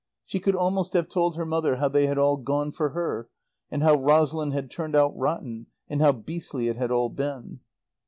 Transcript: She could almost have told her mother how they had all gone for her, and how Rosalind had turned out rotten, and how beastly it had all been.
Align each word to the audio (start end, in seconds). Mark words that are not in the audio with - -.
She 0.25 0.39
could 0.39 0.55
almost 0.55 0.93
have 0.93 1.07
told 1.07 1.35
her 1.35 1.45
mother 1.45 1.75
how 1.75 1.87
they 1.87 2.07
had 2.07 2.17
all 2.17 2.37
gone 2.37 2.71
for 2.71 2.89
her, 2.89 3.29
and 3.69 3.83
how 3.83 3.93
Rosalind 3.93 4.51
had 4.51 4.71
turned 4.71 4.95
out 4.95 5.15
rotten, 5.15 5.67
and 5.87 6.01
how 6.01 6.11
beastly 6.11 6.69
it 6.69 6.75
had 6.75 6.89
all 6.89 7.09
been. 7.09 7.59